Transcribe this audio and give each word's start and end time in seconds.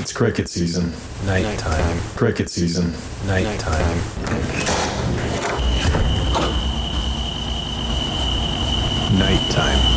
It's 0.00 0.12
cricket 0.12 0.48
season. 0.48 0.92
Nighttime. 1.26 1.98
Cricket 2.14 2.48
season. 2.48 2.92
Nighttime. 3.26 3.98
Nighttime. 9.18 9.87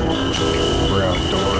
We're 0.00 1.04
outdoors 1.04 1.53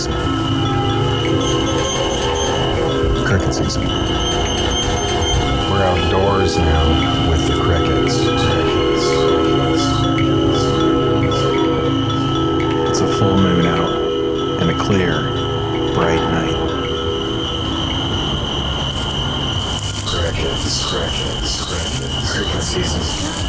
season. 0.00 0.12
Cricket 3.24 3.54
season. 3.54 3.82
We're 5.70 5.84
outdoors 5.84 6.56
now 6.56 7.30
with 7.30 7.46
the 7.46 7.54
crickets. 7.62 8.16
It's 12.88 13.00
a 13.00 13.18
full 13.18 13.36
moon 13.36 13.66
out 13.66 13.90
and 14.62 14.70
a 14.70 14.74
clear, 14.78 15.22
bright 15.94 16.22
night. 16.30 16.56
Crickets, 20.06 20.86
crickets, 20.86 21.60
crickets. 21.64 22.32
Cricket 22.32 22.62
season. 22.62 23.40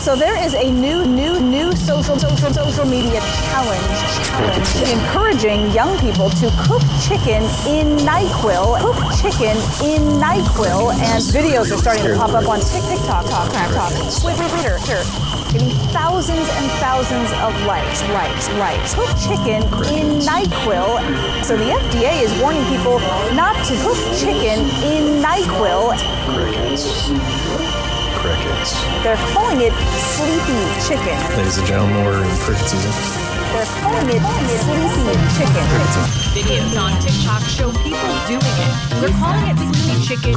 So 0.00 0.16
there 0.16 0.42
is 0.42 0.54
a 0.54 0.72
new, 0.72 1.04
new, 1.04 1.38
new 1.38 1.76
social, 1.76 2.18
social, 2.18 2.50
social 2.54 2.86
media 2.86 3.20
challenge, 3.20 4.00
challenge 4.24 4.88
encouraging 4.88 5.70
young 5.72 5.92
people 5.98 6.30
to 6.40 6.48
cook 6.64 6.80
chicken 7.04 7.44
in 7.68 8.00
NyQuil. 8.08 8.80
Cook 8.80 8.96
chicken 9.20 9.58
in 9.84 10.00
NyQuil, 10.16 10.94
and 10.94 11.22
videos 11.22 11.70
are 11.70 11.76
starting 11.76 12.04
to 12.04 12.16
pop 12.16 12.30
up 12.30 12.48
on 12.48 12.60
Tik- 12.60 12.88
TikTok, 12.88 13.26
Talk, 13.28 13.52
Talk, 13.52 13.92
here, 14.62 14.78
here. 14.88 15.04
Getting 15.52 15.76
thousands 15.92 16.48
and 16.48 16.70
thousands 16.80 17.30
of 17.44 17.52
likes, 17.66 18.00
likes, 18.08 18.48
likes. 18.56 18.94
Cook 18.94 19.12
chicken 19.20 19.62
in 19.92 20.18
NyQuil. 20.24 21.44
So 21.44 21.58
the 21.58 21.76
FDA 21.76 22.22
is 22.22 22.32
warning 22.40 22.64
people 22.72 23.00
not 23.36 23.54
to 23.66 23.76
cook 23.84 23.98
chicken 24.16 24.64
in 24.80 25.20
NyQuil. 25.22 25.92
Crickets. 28.20 28.76
Crickets. 28.76 29.02
They're 29.02 29.16
calling 29.32 29.60
it 29.60 29.72
sleepy 30.12 30.60
chicken. 30.84 31.16
Ladies 31.36 31.56
and 31.56 31.66
gentlemen, 31.66 32.04
we're 32.04 32.22
in 32.22 32.36
cricket 32.44 32.68
season. 32.68 32.92
They're 33.50 33.64
calling 33.80 34.08
it 34.12 34.20
sleepy 34.60 35.16
chicken. 35.40 35.64
Videos 36.36 36.76
on 36.76 36.92
TikTok 37.00 37.42
show 37.48 37.72
people 37.80 38.12
doing 38.28 38.44
it. 38.44 38.72
They're 39.00 39.16
calling 39.16 39.48
it 39.48 39.56
sleepy 39.56 40.04
chicken. 40.04 40.34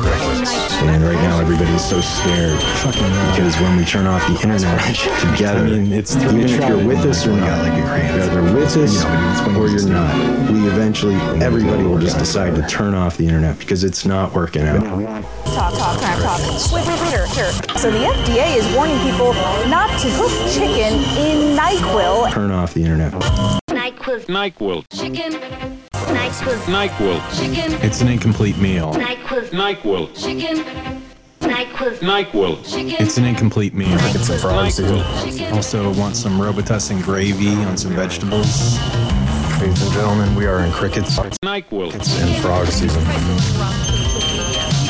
And 0.88 1.04
right 1.04 1.20
now, 1.28 1.42
everybody's 1.42 1.84
so 1.84 2.00
scared. 2.00 2.58
Fucking 2.88 3.12
because 3.36 3.60
when 3.60 3.76
we 3.76 3.84
turn 3.84 4.08
off 4.08 4.26
the 4.28 4.40
internet 4.42 4.96
together, 5.20 5.60
I 5.60 5.64
mean, 5.64 5.92
it's 5.92 6.16
even 6.16 6.40
if 6.40 6.68
you're 6.68 6.88
with 6.88 7.06
us 7.06 7.28
or 7.28 7.36
not, 7.36 7.68
like 7.68 7.78
you're 7.78 8.53
either 8.64 8.82
with 8.82 9.58
or 9.58 9.68
you're 9.68 9.90
not. 9.90 10.50
We 10.50 10.68
eventually, 10.68 11.16
everybody 11.42 11.84
will 11.84 12.00
just 12.00 12.18
decide 12.18 12.56
to 12.56 12.66
turn 12.68 12.94
off 12.94 13.18
the 13.18 13.26
internet 13.26 13.60
because 13.60 13.84
it's 13.84 14.06
not 14.06 14.34
working 14.34 14.64
out. 14.64 14.82
Talk, 14.84 15.74
talk, 15.74 16.00
talk, 16.00 16.20
talk. 16.20 16.72
Wait, 16.72 16.88
wait, 16.88 17.00
wait, 17.00 17.10
here, 17.10 17.26
here. 17.28 17.52
So 17.78 17.92
the 17.92 18.06
FDA 18.06 18.56
is 18.56 18.76
warning 18.76 18.98
people 19.00 19.34
not 19.70 19.90
to 20.00 20.10
cook 20.16 20.32
chicken 20.52 20.94
in 21.18 21.58
NyQuil. 21.58 22.32
Turn 22.32 22.52
off 22.52 22.74
the 22.74 22.84
internet. 22.84 23.12
NyQuil 23.70 24.26
NyQuil. 24.28 24.86
chicken. 24.92 25.34
NyQuil 25.92 26.58
NyQuil. 26.66 27.40
chicken. 27.40 27.74
It's 27.86 28.02
an 28.02 28.08
incomplete 28.08 28.58
meal. 28.58 28.94
NyQuil 28.94 29.50
NyQuil. 29.50 30.24
chicken. 30.24 30.93
NyQuil 31.44 31.98
NyQuil. 32.00 33.00
It's 33.00 33.18
an 33.18 33.26
incomplete 33.26 33.74
meal. 33.74 33.90
It's 33.92 34.30
a 34.30 34.38
frog 34.40 34.66
Also, 35.54 35.94
want 35.94 36.16
some 36.16 36.40
Robitussin 36.40 37.04
gravy 37.04 37.54
on 37.66 37.78
some 37.78 37.92
vegetables. 37.94 38.80
Ladies 39.60 39.82
and 39.84 39.94
gentlemen, 39.94 40.36
we 40.36 40.46
are 40.46 40.60
in 40.66 40.72
crickets 40.72 41.18
NyQuil. 41.44 41.94
in 41.94 42.42
frog 42.42 42.68
season. 42.68 43.04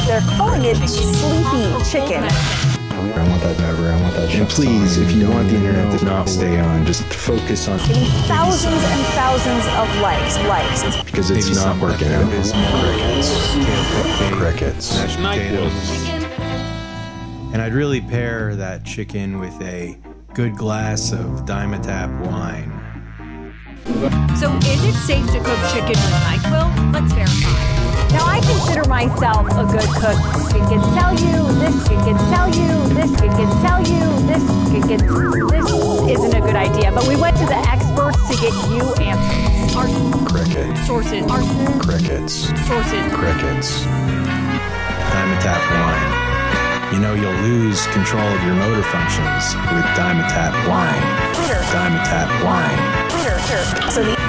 They're 0.07 0.21
calling 0.37 0.63
it 0.65 0.75
sleepy 0.87 1.83
chicken. 1.89 2.23
I 2.23 3.27
want 3.29 3.41
that 3.43 3.59
never. 3.59 3.91
I 3.91 4.01
want 4.01 4.15
that. 4.15 4.33
And 4.33 4.47
please, 4.49 4.97
if 4.97 5.11
you 5.11 5.21
don't 5.23 5.33
want 5.33 5.49
the 5.49 5.55
internet 5.55 5.99
to 5.99 6.05
not 6.05 6.29
stay 6.29 6.59
on, 6.59 6.85
just 6.85 7.03
focus 7.03 7.67
on 7.67 7.77
Getting 7.79 8.05
thousands 8.27 8.81
and 8.83 9.05
thousands 9.13 9.65
of 9.77 9.87
likes, 10.01 10.37
likes. 10.47 11.03
because 11.03 11.29
it's 11.31 11.49
Maybe 11.49 11.59
not 11.59 11.79
working 11.81 12.07
out. 12.09 12.29
Crickets. 12.29 13.33
Crickets. 14.37 14.97
Mashed 14.97 15.17
potatoes. 15.17 16.03
Chicken. 16.03 16.22
And 17.53 17.61
I'd 17.61 17.73
really 17.75 18.01
pair 18.01 18.55
that 18.55 18.83
chicken 18.83 19.39
with 19.39 19.53
a 19.61 19.95
good 20.33 20.57
glass 20.57 21.11
of 21.11 21.45
Dimetapp 21.45 22.09
wine. 22.25 22.71
So 24.35 24.51
is 24.65 24.83
it 24.83 24.95
safe 24.95 25.25
to 25.27 25.37
cook 25.37 25.59
chicken 25.69 25.93
with 25.93 26.17
NyQuil? 26.25 26.93
Let's 26.93 27.13
verify. 27.13 27.73
Now 28.09 28.25
I 28.25 28.39
consider 28.41 28.89
myself 28.89 29.45
a 29.51 29.65
good 29.69 29.87
cook. 30.01 30.17
Kid 30.49 30.65
can 30.65 30.81
tell 30.97 31.13
you 31.13 31.45
this, 31.61 31.87
kid 31.87 31.99
can 32.01 32.17
tell 32.33 32.49
you 32.49 32.89
this, 32.95 33.11
kid 33.21 33.29
can 33.37 33.49
tell 33.61 33.79
you 33.85 34.01
this, 34.25 34.43
kid 34.71 34.83
can. 34.89 34.99
This 35.49 35.69
isn't 36.17 36.33
a 36.35 36.41
good 36.41 36.55
idea, 36.55 36.91
but 36.91 37.07
we 37.07 37.15
went 37.15 37.37
to 37.37 37.45
the 37.45 37.61
experts 37.69 38.17
to 38.29 38.35
get 38.41 38.53
you 38.73 38.81
answers. 39.05 39.75
Our 39.75 39.87
Cricket. 40.25 40.75
sources, 40.87 41.21
our 41.29 41.43
Crickets. 41.79 42.49
sources. 42.65 43.13
Crickets. 43.13 43.85
Dimetapp 45.13 45.61
wine. 45.69 46.22
You 46.93 46.99
know 46.99 47.15
you'll 47.15 47.33
lose 47.41 47.87
control 47.87 48.21
of 48.21 48.43
your 48.43 48.53
motor 48.53 48.83
functions 48.83 49.55
with 49.55 49.83
Dimetapp 49.97 50.53
wine. 50.69 51.01
Dimetapp 51.73 52.29
wine. 52.45 52.77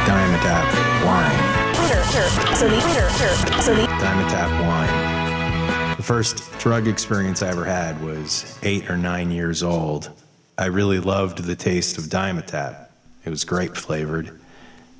Dimetapp 0.07 1.05
wine. 1.05 2.57
So 2.57 3.75
the 3.75 3.83
Dimetapp 3.83 4.65
wine. 4.65 5.97
The 5.99 6.03
first 6.03 6.59
drug 6.59 6.89
experience 6.89 7.43
I 7.43 7.51
ever 7.51 7.67
had 7.67 8.03
was 8.03 8.59
eight 8.63 8.89
or 8.91 8.97
nine 8.97 9.31
years 9.31 9.63
old. 9.63 10.09
I 10.57 10.65
really 10.67 11.01
loved 11.01 11.45
the 11.45 11.57
taste 11.57 11.99
of 11.99 12.05
Dimetapp. 12.05 12.89
It 13.27 13.28
was 13.28 13.45
grape 13.45 13.77
flavored. 13.77 14.41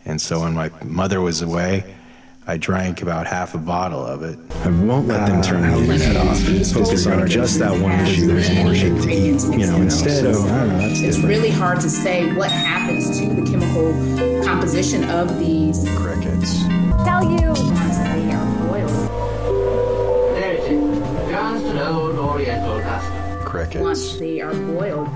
And 0.05 0.20
so 0.20 0.40
when 0.40 0.52
my 0.52 0.70
mother 0.82 1.22
was 1.22 1.40
away, 1.40 1.94
I 2.46 2.58
drank 2.58 3.00
about 3.00 3.26
half 3.26 3.55
a 3.55 3.58
bottle 3.58 4.05
of 4.05 4.23
it. 4.23 4.38
I 4.64 4.69
won't 4.69 5.08
let 5.08 5.26
them 5.26 5.41
turn 5.41 5.62
the 5.62 5.79
internet 5.94 6.17
off. 6.17 6.38
Focus 6.73 7.06
on 7.06 7.26
just 7.26 7.58
that 7.58 7.73
one 7.81 7.93
issue. 8.00 8.26
There's 8.26 8.50
more 8.56 8.75
shit 8.75 9.00
to 9.02 9.08
eat. 9.11 9.43
You 9.58 9.67
know, 9.67 9.76
instead 9.76 10.26
of 10.26 10.37
I 10.37 10.49
don't 10.61 10.69
know. 10.69 10.79
That's 10.79 11.00
It's 11.00 11.17
different. 11.17 11.25
really 11.29 11.50
hard 11.50 11.81
to 11.81 11.88
say 11.88 12.35
what 12.35 12.50
happens 12.50 13.19
to 13.19 13.29
the 13.35 13.50
chemical 13.50 14.44
composition 14.44 15.05
of 15.11 15.38
these 15.38 15.88
Crickets. 15.96 16.62
tell 17.05 17.25
you. 17.25 17.49
once 17.49 17.96
they 17.99 18.31
are 18.32 18.69
boiled. 18.69 19.11
There 20.37 20.52
it 20.52 20.61
is. 20.70 21.31
Just 21.31 21.64
an 21.64 21.79
old 21.79 22.19
Oriental 22.19 22.81
custom. 22.82 23.82
Once 23.82 24.17
they 24.19 24.41
are 24.43 24.52
boiled, 24.52 25.08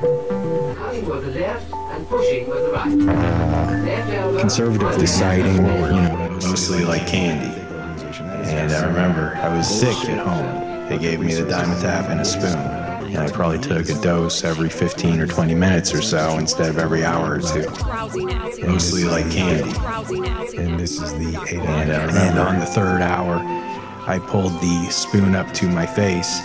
Cutting 0.79 1.05
with 1.07 1.25
the 1.35 1.41
left 1.41 1.73
and 1.75 2.09
pushing 2.09 2.49
with 2.49 2.59
the 2.65 2.71
right. 2.73 2.89
Left. 3.85 4.41
Conservative 4.41 4.97
deciding, 4.99 5.57
you 5.57 5.63
know, 5.63 6.28
mostly 6.59 6.85
like 6.85 7.07
candy. 7.07 7.57
And 8.51 8.73
I 8.73 8.85
remember 8.85 9.33
I 9.37 9.57
was 9.57 9.69
sick 9.69 9.97
at 10.11 10.27
home. 10.27 10.89
They 10.89 10.99
gave 10.99 11.21
me 11.21 11.33
the 11.33 11.49
diamond 11.49 11.81
tap 11.81 12.11
and 12.11 12.21
a 12.21 12.25
spoon. 12.25 12.59
And 13.15 13.19
I 13.19 13.31
probably 13.31 13.61
took 13.61 13.89
a 13.89 13.95
dose 14.01 14.43
every 14.43 14.69
15 14.69 15.21
or 15.21 15.29
20 15.29 15.55
minutes 15.55 15.95
or 15.95 16.03
so 16.03 16.37
instead 16.37 16.69
of 16.69 16.79
every 16.79 17.05
hour 17.05 17.35
or 17.35 17.39
two. 17.39 17.71
Mostly 18.67 19.05
like 19.05 19.31
candy. 19.31 19.71
And 20.59 20.81
this 20.81 21.01
is 21.01 21.13
the 21.15 21.41
eight 21.49 21.61
And, 21.61 21.93
uh, 21.93 22.19
and 22.19 22.39
on 22.41 22.59
the 22.59 22.67
third 22.67 23.03
hour, 23.03 23.37
I 24.09 24.19
pulled 24.19 24.61
the 24.61 24.91
spoon 24.91 25.37
up 25.37 25.55
to 25.55 25.69
my 25.69 25.87
face, 25.87 26.41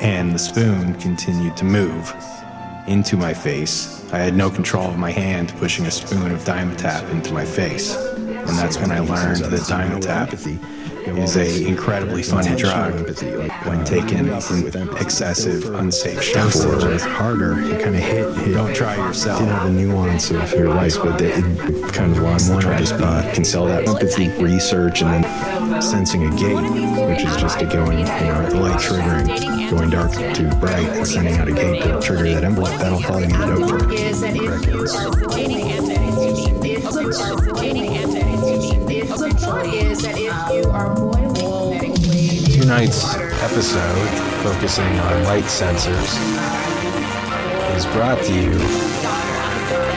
and 0.00 0.32
the 0.32 0.38
spoon 0.38 0.94
continued 1.00 1.56
to 1.56 1.64
move 1.64 2.14
into 2.86 3.16
my 3.16 3.34
face. 3.34 3.93
I 4.14 4.18
had 4.18 4.36
no 4.36 4.48
control 4.48 4.90
of 4.90 4.96
my 4.96 5.10
hand 5.10 5.52
pushing 5.58 5.86
a 5.86 5.90
spoon 5.90 6.30
of 6.30 6.38
Dimetapp 6.44 7.10
into 7.10 7.32
my 7.32 7.44
face. 7.44 7.96
And 7.96 8.48
that's 8.48 8.78
when 8.78 8.92
I 8.92 9.00
learned 9.00 9.40
that 9.40 9.60
Dimetapp 9.62 10.32
is 11.06 11.36
a 11.36 11.66
incredibly 11.66 12.22
funny 12.22 12.56
drug 12.56 12.94
when 13.66 13.84
taken 13.84 14.28
in 14.28 14.96
excessive, 14.96 15.74
unsafe 15.74 16.32
for 16.32 16.92
it's 16.92 17.04
harder, 17.04 17.60
it 17.60 17.82
kind 17.82 17.94
of 17.94 18.02
hit, 18.02 18.34
hit. 18.38 18.54
Don't 18.54 18.74
try 18.74 18.96
yourself. 18.96 19.40
Didn't 19.40 19.54
have 19.54 19.66
the 19.66 19.72
nuance 19.72 20.30
of 20.30 20.52
your 20.52 20.68
life, 20.68 20.96
but 21.02 21.20
it, 21.20 21.38
it 21.38 21.92
kind 21.92 22.12
of 22.12 22.18
lost 22.18 22.50
one 22.50 22.62
to 22.62 22.78
just 22.78 22.96
be 22.96 23.04
can 23.34 23.44
sell 23.44 23.66
that 23.66 23.88
empathy 23.88 24.28
research 24.42 25.02
and 25.02 25.24
then 25.24 25.82
sensing 25.82 26.26
a 26.26 26.36
gate, 26.36 27.08
which 27.08 27.22
is 27.22 27.36
just 27.36 27.60
a 27.60 27.66
going, 27.66 27.98
you 27.98 28.04
know, 28.04 28.50
the 28.50 28.60
light 28.60 28.80
triggering, 28.80 29.70
going 29.70 29.90
dark 29.90 30.12
to 30.12 30.56
bright, 30.60 30.88
and 30.88 31.06
sending 31.06 31.34
out 31.34 31.48
a 31.48 31.52
gate 31.52 31.82
to 31.82 32.00
trigger 32.00 32.34
that 32.34 32.44
envelope. 32.44 32.78
That'll 32.78 33.00
probably 33.00 33.26
be 33.26 33.32
dope 33.32 33.68
for 33.68 33.92
is 33.92 34.22
thought 39.44 39.66
is 39.66 40.00
that 40.00 40.16
if 40.16 40.64
you 40.64 40.70
are 40.70 40.94
boiling 40.94 41.32
medically 41.70 42.38
Tonight's 42.58 43.14
episode, 43.42 44.08
focusing 44.42 44.98
on 45.00 45.24
light 45.24 45.44
sensors, 45.44 46.16
is 47.76 47.84
brought 47.92 48.22
to 48.24 48.32
you 48.32 48.52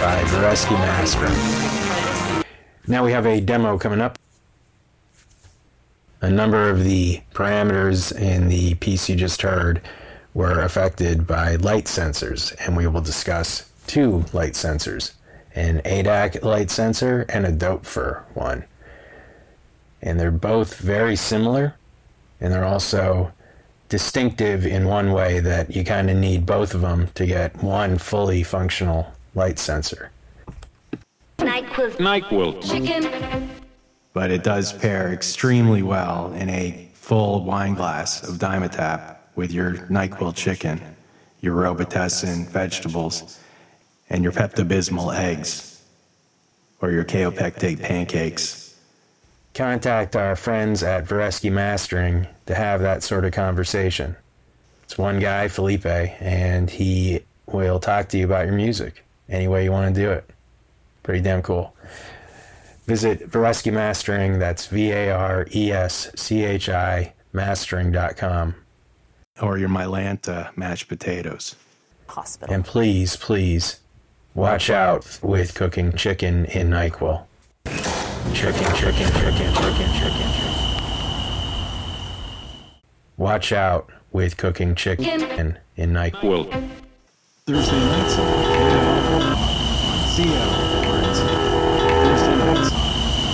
by 0.02 0.22
Vareschi 0.28 0.72
Master. 0.72 1.30
Now 2.92 3.06
we 3.06 3.14
have 3.14 3.26
a 3.26 3.40
demo 3.40 3.78
coming 3.78 4.02
up. 4.02 4.20
A 6.20 6.30
number 6.30 6.70
of 6.70 6.84
the 6.84 7.22
parameters 7.34 8.14
in 8.20 8.50
the 8.50 8.76
piece 8.76 9.08
you 9.08 9.16
just 9.16 9.42
heard 9.42 9.82
were 10.34 10.60
affected 10.60 11.26
by 11.26 11.56
light 11.56 11.86
sensors, 11.86 12.54
and 12.66 12.76
we 12.76 12.86
will 12.88 13.02
discuss 13.02 13.72
two 13.88 14.26
light 14.34 14.54
sensors 14.54 15.14
an 15.56 15.82
ADDAC 15.86 16.44
light 16.44 16.70
sensor 16.70 17.26
and 17.30 17.46
a 17.46 17.52
Doepfer 17.52 18.24
one. 18.36 18.66
And 20.02 20.20
they're 20.20 20.32
both 20.32 20.78
very 20.78 21.16
similar, 21.16 21.76
and 22.40 22.54
they're 22.54 22.66
also 22.66 23.32
distinctive 23.90 24.66
in 24.66 24.86
one 24.86 25.12
way 25.12 25.40
that 25.40 25.76
you 25.76 25.84
kind 25.84 26.10
of 26.10 26.18
need 26.18 26.46
both 26.46 26.74
of 26.74 26.82
them 26.82 27.08
to 27.16 27.26
get 27.26 27.56
one 27.64 27.98
fully 27.98 28.44
functional 28.44 29.12
light 29.34 29.58
sensor. 29.60 30.12
NyQuil. 31.40 31.92
NyQuil. 31.98 32.70
Chicken. 32.70 33.50
but 34.14 34.32
it 34.32 34.44
does 34.44 34.74
pair 34.74 35.14
extremely 35.14 35.84
well 35.84 36.34
in 36.34 36.50
a 36.50 36.90
full 36.94 37.44
wine 37.46 37.76
glass 37.76 38.28
of 38.28 38.36
Dimetapp 38.36 39.18
with 39.36 39.52
your 39.52 39.76
NyQuil 39.76 40.36
chicken, 40.36 40.82
your 41.42 41.56
Robitussin 41.56 42.48
vegetables, 42.48 43.40
and 44.10 44.24
your 44.24 44.34
Pepto-Bismol 44.34 45.16
eggs, 45.16 45.84
or 46.82 46.92
your 46.92 47.06
kaopectate 47.06 47.82
pancakes. 47.82 48.67
Contact 49.58 50.16
our 50.16 50.36
friends 50.36 50.84
at 50.84 51.06
Vareschi 51.06 51.52
Mastering 51.52 52.28
to 52.46 52.54
have 52.54 52.80
that 52.82 53.02
sort 53.02 53.26
of 53.26 53.32
conversation. 53.32 54.16
It's 54.84 55.00
one 55.00 55.20
guy, 55.20 55.48
Felipe, 55.48 55.84
and 55.84 56.70
he 56.70 57.22
will 57.48 57.80
talk 57.80 58.08
to 58.10 58.20
you 58.20 58.26
about 58.26 58.46
your 58.46 58.54
music 58.54 59.04
any 59.28 59.48
way 59.48 59.64
you 59.64 59.72
want 59.72 59.96
to 59.96 60.00
do 60.00 60.12
it. 60.12 60.30
Pretty 61.02 61.22
damn 61.22 61.42
cool. 61.42 61.76
Visit 62.86 63.32
Vareschi 63.32 63.74
Mastering, 63.74 64.38
that's 64.38 64.68
V 64.68 64.92
A 64.92 65.10
R 65.10 65.48
E 65.56 65.72
S 65.72 66.12
C 66.14 66.44
H 66.44 66.70
I 66.70 67.16
mastering.com. 67.34 68.54
or 69.42 69.58
your 69.58 69.70
Mylanta 69.70 70.56
mashed 70.56 70.88
potatoes. 70.88 71.56
Hospital. 72.06 72.54
And 72.54 72.64
please, 72.64 73.16
please, 73.16 73.80
watch 74.36 74.70
out 74.70 75.18
with 75.24 75.56
cooking 75.56 75.94
chicken 75.94 76.46
in 76.46 76.70
NyQuil. 76.70 77.26
Chicken, 78.34 78.76
chicken, 78.76 78.76
chicken, 78.76 79.14
chicken, 79.14 79.54
chicken, 79.54 79.94
chicken. 79.94 80.48
Watch 83.18 83.52
out 83.52 83.90
with 84.12 84.38
cooking 84.38 84.76
chicken 84.76 85.58
in 85.76 85.92
NyQuil. 85.92 86.46
Thursday 87.48 87.80
nights 87.80 88.18
on 88.20 88.28
CLRNC. 90.14 91.18
Thursday 91.74 92.48
nights 92.48 92.68
on 92.68 93.28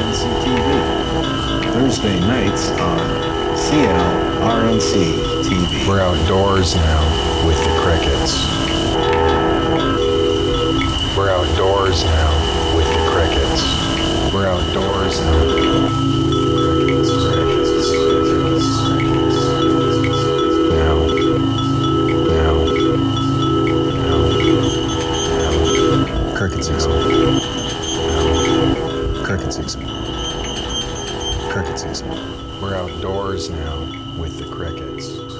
CLRNC 0.00 0.22
TV. 0.44 1.72
Thursday 1.72 2.18
nights 2.20 2.70
on 2.70 2.98
CLRNC 3.56 4.92
TV. 5.44 5.88
We're 5.88 6.00
outdoors 6.00 6.74
now 6.74 7.46
with 7.46 7.58
the 7.58 7.70
crickets. 7.82 8.29
Cricket 26.50 26.64
season. 26.64 27.40
Cricket 29.22 29.52
season. 29.52 29.86
Cricket 31.48 31.78
season. 31.78 32.10
We're 32.60 32.74
outdoors 32.74 33.50
now 33.50 33.78
with 34.18 34.36
the 34.36 34.46
crickets. 34.50 35.39